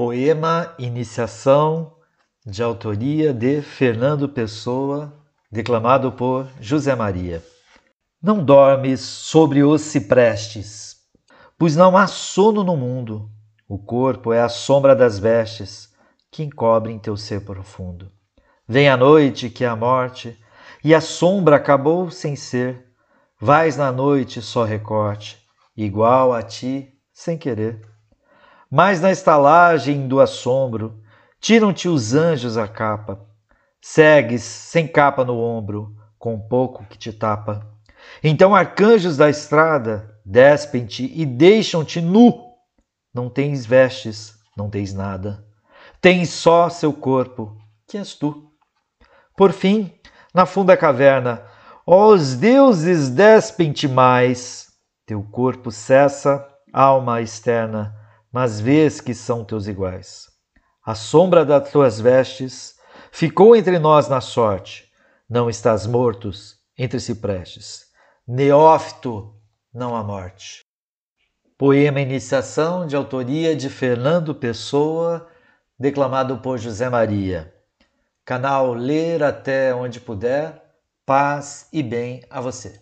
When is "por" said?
6.10-6.48, 49.36-49.52, 76.38-76.58